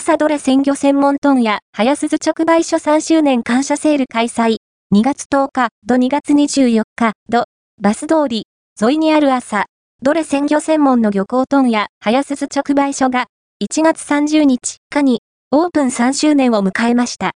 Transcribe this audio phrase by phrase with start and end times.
[0.00, 4.56] 朝どれ鮮魚専門トンや早鈴直売所3周年感謝セール開催。
[4.94, 7.44] 2月10日、土2月24日、土、
[7.82, 8.44] バス通り、
[8.80, 9.66] 沿いにある朝、
[10.00, 13.26] どれ鮮魚専門の漁港トンや早鈴直売所が、
[13.62, 17.28] 1月30日、かに、オープン3周年を迎えました。